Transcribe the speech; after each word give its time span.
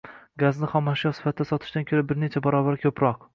gazni 0.43 0.69
xom 0.71 0.89
ashyo 0.93 1.11
sifatida 1.17 1.47
sotishdan 1.49 1.87
ko‘ra 1.91 2.07
bir 2.13 2.21
necha 2.25 2.43
barobar 2.49 2.81
ko‘proq 2.87 3.23